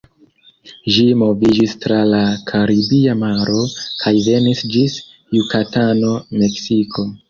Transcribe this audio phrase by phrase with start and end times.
[0.95, 3.63] Ĝi moviĝis tra la Karibia Maro,
[4.03, 5.01] kaj venis ĝis
[5.39, 7.13] Jukatano, Meksiko.